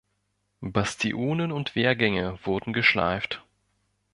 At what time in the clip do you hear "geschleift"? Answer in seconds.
2.73-3.45